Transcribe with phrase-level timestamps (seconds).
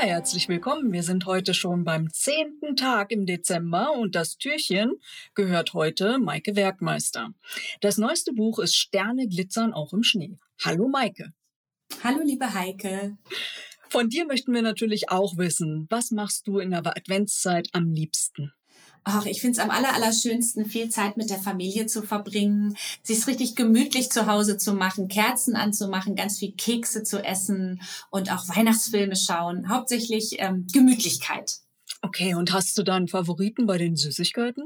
[0.00, 0.92] Ja, herzlich willkommen.
[0.92, 4.94] Wir sind heute schon beim zehnten Tag im Dezember und das Türchen
[5.34, 7.34] gehört heute Maike Werkmeister.
[7.82, 10.38] Das neueste Buch ist Sterne glitzern auch im Schnee.
[10.64, 11.34] Hallo Maike.
[12.02, 13.18] Hallo liebe Heike.
[13.90, 18.54] Von dir möchten wir natürlich auch wissen, was machst du in der Adventszeit am liebsten?
[19.04, 23.26] Ach, ich finde es am aller, allerschönsten, viel Zeit mit der Familie zu verbringen, sich
[23.26, 28.48] richtig gemütlich zu Hause zu machen, Kerzen anzumachen, ganz viel Kekse zu essen und auch
[28.48, 29.68] Weihnachtsfilme schauen.
[29.68, 31.60] Hauptsächlich ähm, Gemütlichkeit.
[32.02, 34.64] Okay, und hast du da einen Favoriten bei den Süßigkeiten?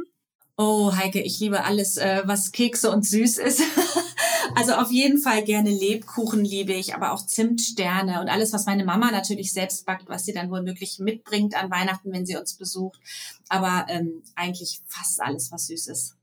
[0.56, 3.60] Oh, Heike, ich liebe alles, äh, was Kekse und süß ist.
[4.54, 8.84] Also auf jeden Fall gerne Lebkuchen liebe ich, aber auch Zimtsterne und alles, was meine
[8.84, 12.54] Mama natürlich selbst backt, was sie dann wohl möglich mitbringt an Weihnachten, wenn sie uns
[12.54, 13.00] besucht.
[13.48, 16.16] Aber ähm, eigentlich fast alles, was süß ist.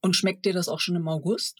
[0.00, 1.58] Und schmeckt dir das auch schon im August?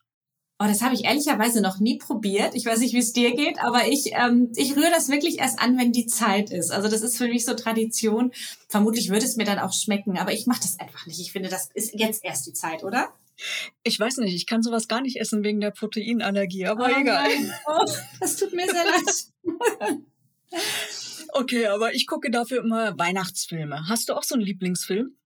[0.60, 2.56] Oh, das habe ich ehrlicherweise noch nie probiert.
[2.56, 5.60] Ich weiß nicht, wie es dir geht, aber ich, ähm, ich rühre das wirklich erst
[5.60, 6.72] an, wenn die Zeit ist.
[6.72, 8.32] Also das ist für mich so Tradition.
[8.68, 11.20] Vermutlich würde es mir dann auch schmecken, aber ich mache das einfach nicht.
[11.20, 13.12] Ich finde, das ist jetzt erst die Zeit, oder?
[13.82, 17.28] Ich weiß nicht, ich kann sowas gar nicht essen wegen der Proteinallergie, aber oh, egal.
[17.66, 17.84] Oh,
[18.20, 20.02] das tut mir sehr leid.
[21.32, 23.88] okay, aber ich gucke dafür immer Weihnachtsfilme.
[23.88, 25.17] Hast du auch so einen Lieblingsfilm?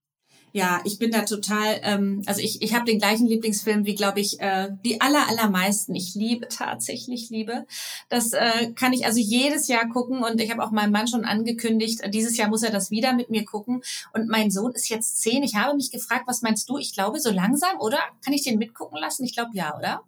[0.55, 4.19] Ja, ich bin da total, ähm, also ich, ich habe den gleichen Lieblingsfilm wie, glaube
[4.19, 5.95] ich, äh, die aller, allermeisten.
[5.95, 7.65] Ich liebe tatsächlich Liebe.
[8.07, 11.25] Das äh, kann ich also jedes Jahr gucken und ich habe auch meinem Mann schon
[11.25, 13.81] angekündigt, dieses Jahr muss er das wieder mit mir gucken.
[14.13, 15.41] Und mein Sohn ist jetzt zehn.
[15.41, 16.77] Ich habe mich gefragt, was meinst du?
[16.77, 17.99] Ich glaube, so langsam, oder?
[18.23, 19.23] Kann ich den mitgucken lassen?
[19.23, 20.03] Ich glaube ja, oder?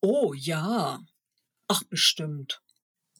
[0.00, 0.98] Oh ja.
[1.68, 2.60] Ach, bestimmt.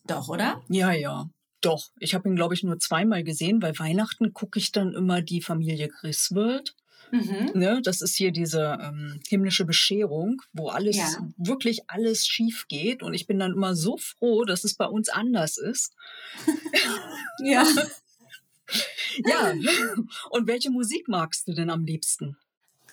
[0.03, 0.61] Doch, oder?
[0.67, 1.29] Ja, ja.
[1.65, 3.59] Doch, ich habe ihn, glaube ich, nur zweimal gesehen.
[3.59, 6.75] Bei Weihnachten gucke ich dann immer die Familie Griswold.
[7.11, 7.51] Mhm.
[7.53, 11.07] Ne, das ist hier diese ähm, himmlische Bescherung, wo alles, ja.
[11.37, 13.03] wirklich alles schief geht.
[13.03, 15.93] Und ich bin dann immer so froh, dass es bei uns anders ist.
[17.43, 17.65] ja.
[19.25, 19.53] ja.
[20.29, 22.37] Und welche Musik magst du denn am liebsten?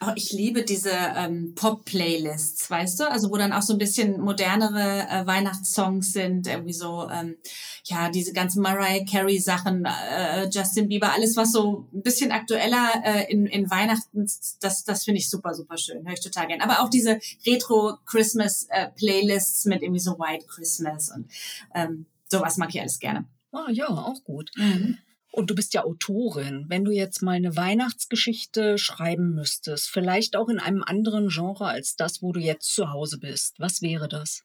[0.04, 3.08] Oh, ich liebe diese ähm, Pop-Playlists, weißt du?
[3.08, 7.36] Also wo dann auch so ein bisschen modernere äh, Weihnachtssongs sind, irgendwie so, ähm,
[7.84, 13.30] ja, diese ganzen Mariah Carey-Sachen, äh, Justin Bieber, alles, was so ein bisschen aktueller äh,
[13.30, 14.26] in, in Weihnachten,
[14.60, 16.62] das, das finde ich super, super schön, höre ich total gern.
[16.62, 21.30] Aber auch diese Retro-Christmas-Playlists äh, mit irgendwie so White Christmas und
[21.76, 23.26] ähm, sowas mag ich alles gerne.
[23.52, 24.50] Ah ja, auch gut.
[24.56, 24.98] Mhm.
[25.32, 26.66] Und du bist ja Autorin.
[26.68, 31.96] Wenn du jetzt mal eine Weihnachtsgeschichte schreiben müsstest, vielleicht auch in einem anderen Genre als
[31.96, 34.44] das, wo du jetzt zu Hause bist, was wäre das?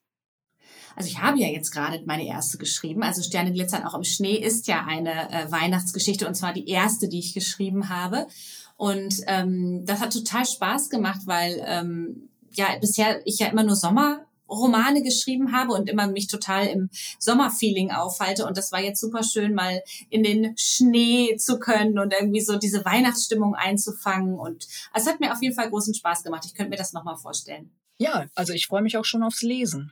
[0.96, 3.04] Also ich habe ja jetzt gerade meine erste geschrieben.
[3.04, 7.10] Also Sterne glitzern auch im Schnee ist ja eine äh, Weihnachtsgeschichte und zwar die erste,
[7.10, 8.26] die ich geschrieben habe.
[8.78, 13.76] Und ähm, das hat total Spaß gemacht, weil ähm, ja bisher ich ja immer nur
[13.76, 18.46] Sommer Romane geschrieben habe und immer mich total im Sommerfeeling aufhalte.
[18.46, 22.58] Und das war jetzt super schön, mal in den Schnee zu können und irgendwie so
[22.58, 24.36] diese Weihnachtsstimmung einzufangen.
[24.36, 26.44] Und es hat mir auf jeden Fall großen Spaß gemacht.
[26.46, 27.72] Ich könnte mir das nochmal vorstellen.
[27.98, 29.92] Ja, also ich freue mich auch schon aufs Lesen.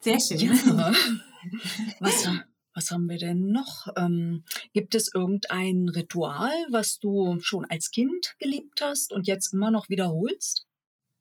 [0.00, 0.40] Sehr schön.
[0.40, 0.92] Ja.
[2.00, 2.26] Was,
[2.74, 3.86] was haben wir denn noch?
[3.96, 9.70] Ähm, gibt es irgendein Ritual, was du schon als Kind geliebt hast und jetzt immer
[9.70, 10.66] noch wiederholst?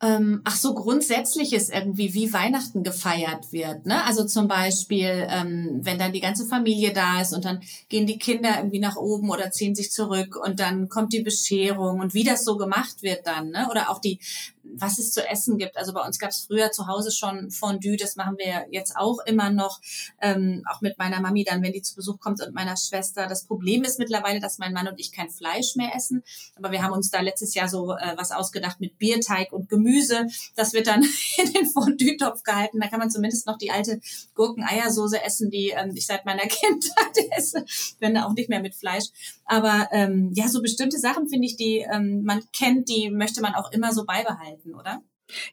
[0.03, 3.85] Ähm, ach so, grundsätzlich ist irgendwie, wie Weihnachten gefeiert wird.
[3.85, 4.03] Ne?
[4.03, 8.19] Also zum Beispiel, ähm, wenn dann die ganze Familie da ist und dann gehen die
[8.19, 12.25] Kinder irgendwie nach oben oder ziehen sich zurück und dann kommt die Bescherung und wie
[12.25, 13.51] das so gemacht wird dann.
[13.51, 13.67] Ne?
[13.71, 14.19] Oder auch die
[14.63, 15.77] was es zu essen gibt.
[15.77, 19.19] Also bei uns gab es früher zu Hause schon Fondue, das machen wir jetzt auch
[19.25, 19.81] immer noch,
[20.21, 23.27] ähm, auch mit meiner Mami dann, wenn die zu Besuch kommt und meiner Schwester.
[23.27, 26.23] Das Problem ist mittlerweile, dass mein Mann und ich kein Fleisch mehr essen,
[26.55, 30.27] aber wir haben uns da letztes Jahr so äh, was ausgedacht mit Bierteig und Gemüse.
[30.55, 31.03] Das wird dann
[31.37, 32.79] in den Fondue-Topf gehalten.
[32.79, 33.99] Da kann man zumindest noch die alte
[34.35, 37.65] Gurken-Eiersoße essen, die ähm, ich seit meiner Kindheit esse,
[37.99, 39.05] wenn auch nicht mehr mit Fleisch.
[39.45, 43.55] Aber ähm, ja, so bestimmte Sachen finde ich, die ähm, man kennt, die möchte man
[43.55, 45.01] auch immer so beibehalten, oder?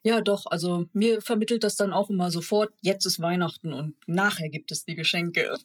[0.02, 0.46] Ja, doch.
[0.46, 4.84] Also mir vermittelt das dann auch immer sofort, jetzt ist Weihnachten und nachher gibt es
[4.84, 5.56] die Geschenke.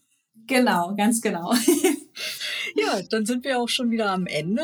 [0.47, 1.53] Genau, ganz genau.
[2.75, 4.63] ja, dann sind wir auch schon wieder am Ende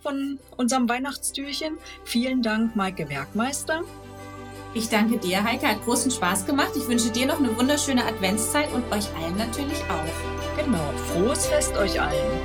[0.00, 1.76] von unserem Weihnachtstürchen.
[2.04, 3.82] Vielen Dank, Maike Werkmeister.
[4.74, 5.66] Ich danke dir, Heike.
[5.66, 6.72] Hat großen Spaß gemacht.
[6.76, 10.62] Ich wünsche dir noch eine wunderschöne Adventszeit und euch allen natürlich auch.
[10.62, 10.92] Genau.
[11.12, 12.40] Frohes Fest euch allen.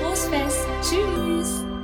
[0.00, 0.66] Frohes Fest.
[0.82, 1.75] Tschüss.